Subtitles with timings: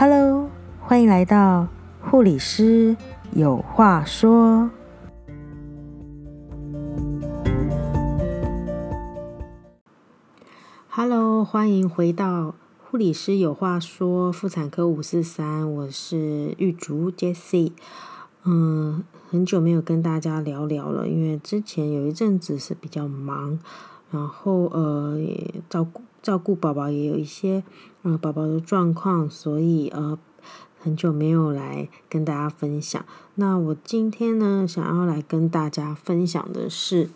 [0.00, 0.48] Hello，
[0.80, 1.68] 欢迎来到
[2.00, 2.96] 护理师
[3.34, 4.70] 有话说。
[10.88, 17.72] Hello，欢迎回到护理师有话说妇产科五四三，我是玉竹 Jessie。
[18.44, 23.58] 嗯，很久没有跟大家聊聊了，因为之前有一阵子是比较忙，
[24.10, 25.20] 然后呃
[25.68, 27.62] 照顾照顾宝宝也有一些
[28.02, 30.18] 呃宝宝的状况，所以呃
[30.78, 33.04] 很久没有来跟大家分享。
[33.34, 37.10] 那我今天呢，想要来跟大家分享的是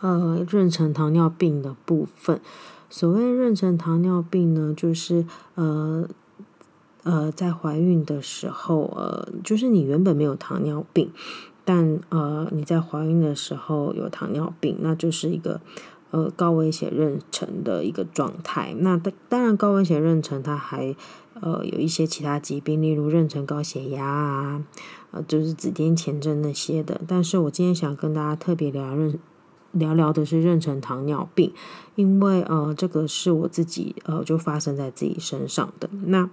[0.00, 2.40] 呃妊娠糖尿病的部分。
[2.88, 6.08] 所谓妊娠糖尿病呢，就是呃。
[7.02, 11.10] 呃，在怀孕的时候，呃，就是你原本没有糖尿病，
[11.64, 15.62] 但呃，你在怀孕的时候有糖尿病，那就是一个
[16.10, 18.74] 呃高危险妊娠的一个状态。
[18.78, 20.94] 那当当然，高危险妊娠它还
[21.40, 24.64] 呃有一些其他疾病，例如妊娠高血压啊，
[25.10, 27.00] 呃，就是子痫前症那些的。
[27.06, 29.18] 但是我今天想跟大家特别聊认
[29.72, 31.52] 聊聊的是妊娠糖尿病，
[31.94, 36.28] 因为呃，这个是我自己呃就发生在自己身上的那。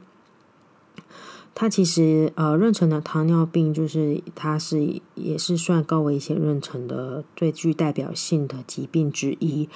[1.60, 9.68] 它其实呃，妊娠的糖尿病就是它是也是算高危险妊娠的最具代表性的疾病之一。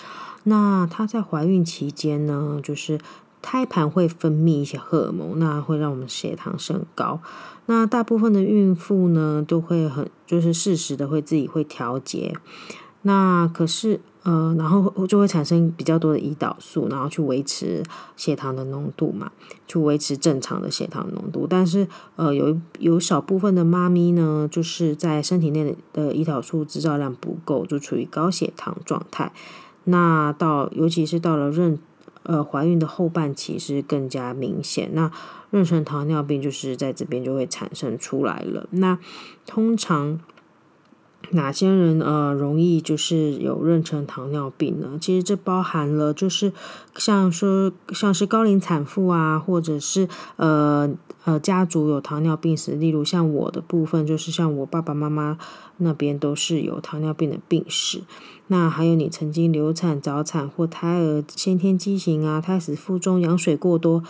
[0.43, 2.99] 那它在怀孕期间呢，就是
[3.41, 7.19] 胎盘会分泌一些荷尔蒙，那会让我们血糖升高。
[7.65, 12.35] 那大部分的孕妇呢，都会很就是适时的会自己会调节。
[13.01, 13.99] 那可是。
[14.23, 17.81] 呃，然后就会产生比较多的胰岛素，然后去维持
[18.15, 19.31] 血糖的浓度嘛，
[19.67, 21.47] 去维持正常的血糖浓度。
[21.49, 29.31] 但是，呃，有有少部分的妈咪呢，就是在身体内的胰岛素制造量不够，就处于高血糖状态。
[29.85, 31.79] 那到尤其是到了妊
[32.21, 34.91] 呃怀孕的后半期是更加明显。
[34.93, 35.11] 那
[35.51, 38.67] 妊娠糖尿病就是在这边就会产生出来了。
[38.69, 38.99] 那
[39.47, 40.19] 通常。
[41.29, 44.97] 哪些人呃容易就是有妊娠糖尿病呢？
[44.99, 46.51] 其实这包含了就是
[46.97, 50.89] 像说像是高龄产妇啊，或者是呃
[51.23, 55.37] 呃家族有糖尿病史，例如像我的部分，就是像我爸爸妈妈
[55.77, 58.01] 那边都是有糖尿病的病史。
[58.47, 64.03] 那还有你曾经流产、早产或胎儿先天畸形啊，胎死腹中、羊水过多，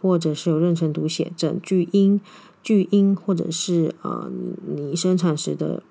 [0.00, 2.20] 或者是有妊娠毒血症、巨婴。
[2.62, 4.30] 巨婴，或者是呃，
[4.66, 5.82] 你生产时的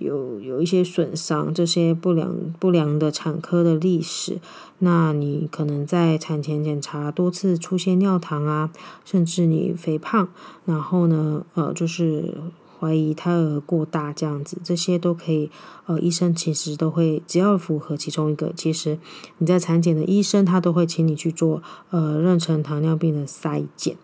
[0.00, 4.38] 有有一些损伤，这些不良不良的产科的历史，
[4.78, 8.70] 那你可能在产前检查多次出现尿糖啊，
[9.04, 10.28] 甚至你肥胖，
[10.64, 12.34] 然后呢，呃，就是
[12.80, 15.50] 怀疑胎儿过大这样子，这些都可以，
[15.86, 18.98] 呃，医生其实都会，只要符合其中一个，其实
[19.38, 23.96] 你在产检的医生他都会请你去做呃妊娠糖尿病的筛检。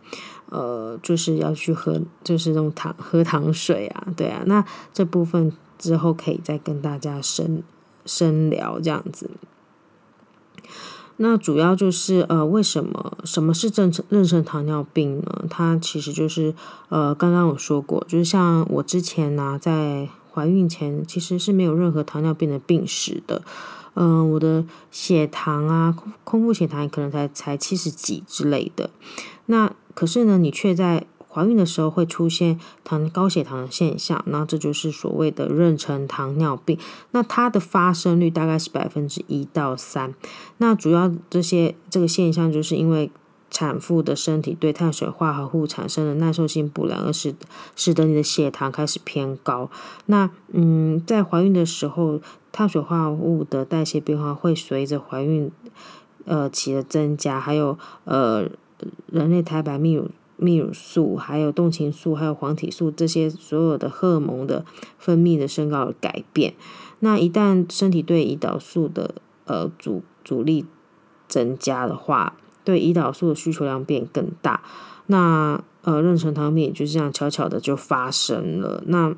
[0.50, 7.62] 呃，就是要去喝，就是那种糖喝糖水啊，对啊，那这部分之后可以再跟大家深
[8.04, 9.30] 深聊这样子。
[11.18, 15.44] 那主要就是呃，为什么什么是妊娠妊娠糖尿病呢？
[15.48, 16.52] 它其实就是
[16.88, 23.42] 呃，刚刚我说过，就是像我之前呢、在怀孕前其实是没有任何糖尿病的病史的，
[23.94, 28.90] 嗯、我的血糖啊，空腹血糖可能才才七十几之类的，
[29.46, 29.72] 那。
[29.94, 36.76] 可是呢，你却在怀孕的时候会出现糖高血糖的现象，那这就是所谓的妊娠糖尿病。
[37.12, 40.12] 那它的发生率大概是百分之一到三。
[40.58, 43.12] 那主要这些这个现象，就是因为
[43.48, 47.32] 产妇的身体对碳水化合物产生了耐受性不良，而使
[47.76, 49.70] 使得你的血糖开始偏高。
[50.06, 52.20] 那嗯，在怀孕的时候，
[52.50, 55.48] 碳水化合物的代谢变化会随着怀孕
[56.24, 58.50] 呃期的增加，还有呃。
[59.06, 64.64] 人类胎盘泌乳泌乳素，还有动情素，还有黄体素这些所有的荷尔蒙的
[64.98, 66.54] 分泌的升高而改变。
[67.00, 69.14] 那一旦身体对胰岛素的
[69.44, 70.64] 呃阻阻力
[71.28, 74.62] 增加的话，对胰岛素的需求量变更大，
[75.06, 78.82] 那呃妊娠糖尿病也就这样悄悄的就发生了。
[78.86, 79.14] 那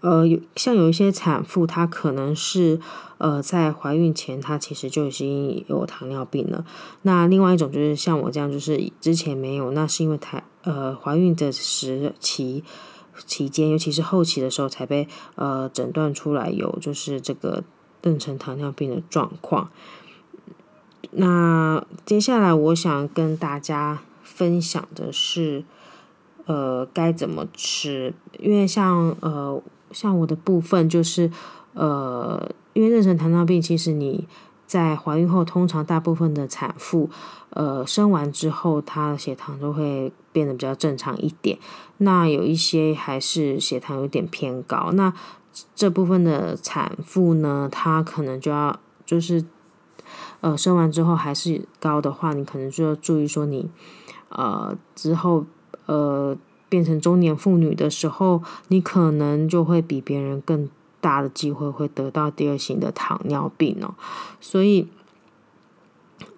[0.00, 2.80] 呃，有像有一些产妇，她可能是
[3.18, 6.64] 呃在怀孕前，她其实就已经有糖尿病了。
[7.02, 12.64] 那另外一种就是像我这样，就是之前没有，那是因为她呃怀孕的时期
[13.26, 17.62] 期间，尤其是后期的时候，才被呃诊断出来有就是这个
[18.02, 19.70] 妊娠糖尿病的状况。
[21.12, 25.64] 那接下来我想跟大家分享的是，
[26.46, 28.14] 呃，该怎么吃？
[28.38, 29.62] 因为像呃。
[29.92, 31.30] 像我的部分就是，
[31.72, 34.26] 呃，因为妊娠糖尿病，其实你
[34.66, 37.08] 在怀孕后，通常大部分的产妇，
[37.50, 41.56] 呃，生完之后，她的血糖都会变得比较正常一点。
[41.98, 44.90] 那有一些还是血糖有点偏高。
[44.92, 45.14] 那
[45.76, 49.44] 这部分的产妇呢，她可能就要就是，
[50.40, 53.70] 呃，生完之后还是高的话，你可能就要注意说你，
[54.30, 55.46] 呃，之后
[55.86, 56.36] 呃
[56.68, 60.68] 变成中年妇女的时候，你可能就会比别人更。
[60.98, 63.94] 大的机会会得到第二型的糖尿病哦，
[64.40, 64.88] 所以，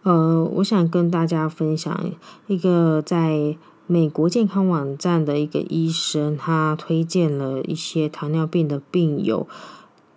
[0.02, 2.10] 呃，我想跟大家分享
[2.48, 3.56] 一个在
[3.86, 9.48] 美国健康网站的一个医生，他推荐了一些糖尿病的病友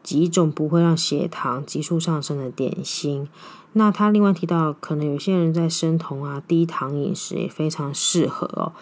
[0.04, 3.30] 几种不会让血糖急速上升的点心。
[3.74, 8.74] 那他另外提到，可能有些人在生酮啊、低糖饮食也非常适合哦。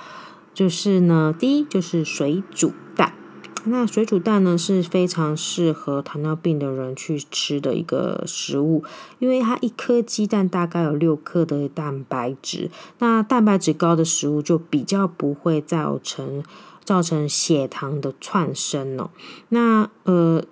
[0.59, 3.13] 就是呢，第一就是水煮蛋。
[3.63, 8.83] 那水煮蛋呢，是非常适合糖尿病的人去吃的一个食物，
[9.19, 12.69] 因为它一颗鸡蛋大概有六克的蛋白质。
[12.97, 16.43] 那蛋白质高的食物就比较不会造成
[16.83, 19.11] 造成血糖的窜升哦。
[19.47, 20.43] 那呃，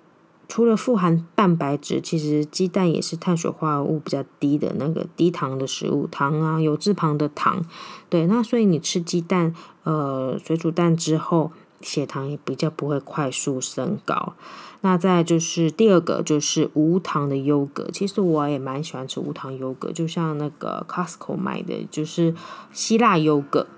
[0.48, 7.64] 除了富含蛋白质，其实鸡蛋也是碳水化合物比较低的那个低糖的食物，糖啊，酉字旁的糖。
[8.08, 9.54] 对，那所以你吃鸡蛋，
[9.84, 11.52] 呃，水煮蛋之后。
[11.80, 14.34] 血糖也比较不会快速升高。
[14.80, 17.88] 那再就是第二个，就是无糖的优格。
[17.92, 22.34] 其实我也蛮喜欢吃无糖优格，就像那个 Costco 买的，就是
[22.72, 23.68] 希腊优格。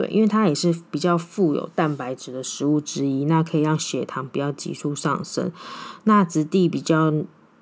[0.00, 5.52] 对，因为它也是比较富有蛋白质的食物之一，那可以让血糖不要急速上升。
[6.04, 7.12] 那质地比较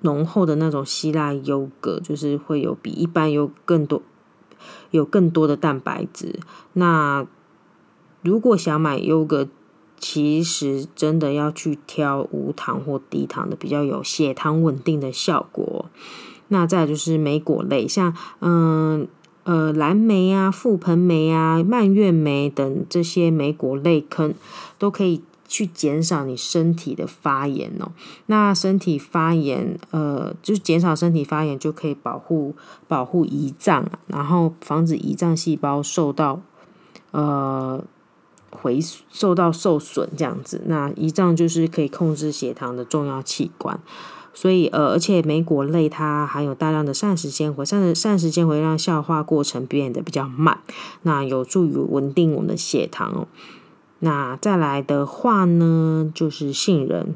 [0.03, 4.01] 浓厚的那种希腊优格，就是会有比一般有更多
[4.91, 6.39] 有更多的蛋白质。
[6.71, 7.27] 那
[8.21, 9.49] 如果想买优格，
[9.97, 15.87] 其实真的要去挑无糖或低糖的，比较有血糖稳定的效果。
[16.47, 19.09] 那再就是莓果类，像嗯
[19.49, 24.33] 呃蓝莓啊、覆盆莓啊、蔓越莓等这些莓果类，坑
[24.77, 27.91] 都可以去减少你身体的发炎哦。
[28.27, 32.53] 那身体发炎，呃，就减少身体发炎，就可以保护
[32.87, 36.41] 保护胰脏，然后防止胰脏细胞受到
[37.11, 37.83] 呃。
[38.51, 38.79] 回
[39.11, 43.79] 受到受损这样子，那胰脏就是可以控制血糖的重要器官，
[44.39, 50.61] 所以呃，而且莓果类它含有大量的膳食纤维，膳食膳食纤维让消化过程变得比较慢，
[51.01, 53.27] 那有助于稳定我们的血糖。
[53.99, 57.15] 那再来的话呢，就是杏仁。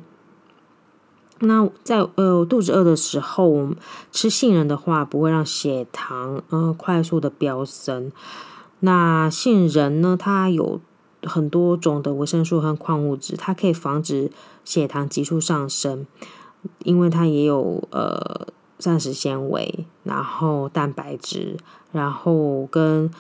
[1.40, 3.70] 那在呃肚子饿的时候
[4.12, 8.12] 吃杏仁的话，不会让血糖呃快速的飙升。
[8.82, 10.82] 那杏仁呢，它有
[11.22, 14.30] 很多种的维生素和矿物质，它可以防止
[14.66, 16.06] 血糖急速上升，
[16.84, 18.48] 因为它也有呃
[18.80, 21.58] 膳食纤维，然后蛋白质，
[21.92, 23.12] 然后跟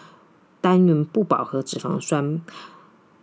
[0.62, 2.42] 单元不饱和脂肪酸。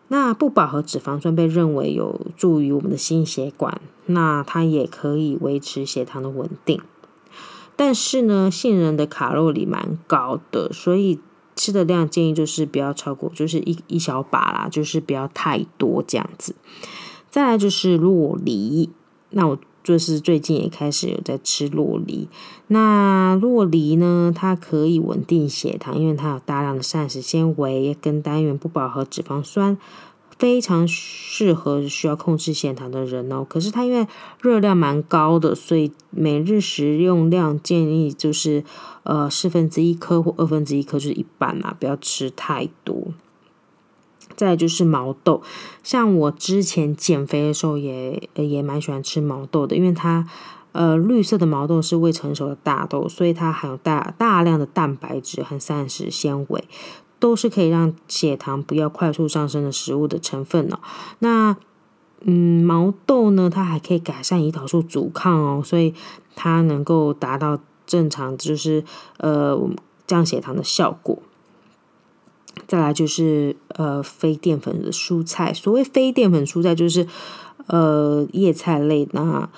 [0.09, 6.81] 那不饱和脂肪酸被认为有助于我们的心血管，那它也可以维持血糖的稳定。
[7.77, 11.21] 但是呢，杏仁的卡路里蛮高的，所以。
[11.57, 16.55] 吃的量建议就是不要超过，就是一一小把啦，就是不要太多这样子。
[17.29, 18.89] 再来就是酪梨，
[19.31, 19.59] 那我
[19.91, 22.29] 就是最近也开始有在吃洛梨。
[22.69, 29.77] 那洛梨呢，它可以稳定血糖，因为它有大量的膳食纤维跟单元不饱和脂肪酸。
[30.39, 34.07] 非常适合需要控制血糖的人哦，可是它因为
[34.41, 38.65] 热量蛮高的，所以每日食用量建议就是
[39.03, 43.09] 呃四分之一颗或二分之一颗，就是一半嘛，不要吃太多。
[44.45, 45.43] 再就是毛豆，
[45.83, 50.27] 像我之前减肥的时候也也蛮喜欢吃毛豆的，因为它
[50.73, 56.65] 呃绿色的毛豆是未成熟的大豆，所以它含有大大量的蛋白质和膳食纤维。
[57.19, 60.79] 都是可以让血糖不要快速上升的食物的成分哦。
[61.19, 61.55] 那
[62.23, 65.93] 嗯，毛豆呢，它还可以改善胰岛素阻抗哦，所以
[66.35, 68.83] 它能够达到正常就是
[69.19, 69.55] 呃
[70.07, 71.19] 降血糖的效果。
[72.67, 77.07] 再来就是呃非淀粉的蔬菜，所谓非淀粉蔬菜就是
[77.67, 79.49] 呃叶菜类那。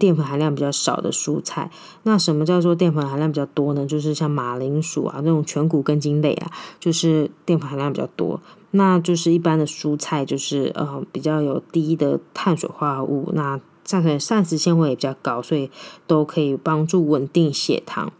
[0.00, 1.70] 淀粉含量比较少的蔬菜，
[2.02, 3.86] 那什么叫做淀粉含量比较多呢？
[3.86, 6.50] 就是像马铃薯啊，那种全谷根茎类啊，
[6.80, 8.40] 就是淀粉含量比较多。
[8.72, 15.70] 那就是一般的蔬菜，就是呃比较有低的碳水化合物，那膳食膳食纤维也比较高，所以
[16.08, 18.12] 都可以帮助稳定血糖。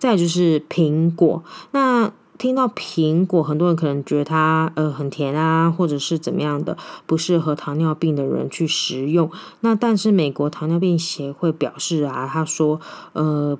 [0.00, 2.12] 再就是苹果，那。
[2.42, 9.30] 听到苹果，很多人可能觉得它呃很甜啊，或者是怎么样的，不适合糖尿病的人去食用。
[9.60, 12.80] 那但是美国糖尿病协会表示啊，他说
[13.12, 13.56] 呃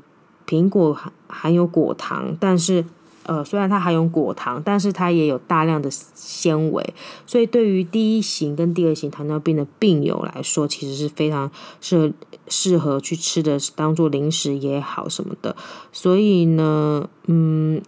[0.48, 2.84] 苹果含含有果糖，但是
[3.22, 6.92] 呃，虽然它含有果糖，但是它也有大量的纤维，
[7.24, 11.48] 所以对于第一型跟第二型糖尿病的病友来说，其实是非常
[11.80, 12.12] 适合
[12.48, 15.54] 适合去吃的，当做零食也好什么的。
[15.92, 17.80] 所以呢，嗯，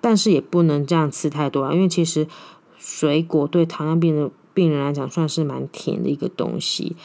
[0.00, 2.26] 但是也不能这样吃太多啊，因为其实
[2.78, 6.96] 水果对糖尿病的病人来讲算是蛮甜的一个东西。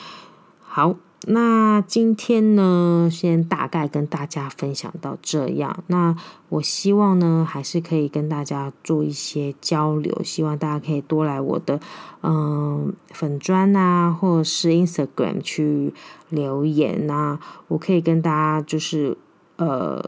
[0.61, 0.95] 好。
[1.27, 5.83] 那今天呢，先大概跟大家分享到这样。
[5.87, 6.15] 那
[6.49, 11.79] 我希望呢，还是可以跟大家做一些交流，希望大家可以多来我的
[12.21, 15.95] 嗯粉专啊，或者是 Instagram 去
[16.29, 19.17] 留言啊，我可以跟大家就是
[19.55, 20.07] 呃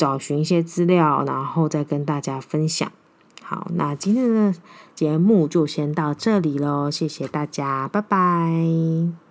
[0.00, 2.90] 找寻一些资料，然后再跟大家分享。
[3.42, 4.54] 好，那今天的
[4.94, 9.29] 节目就先到这里喽，谢谢大家，拜拜。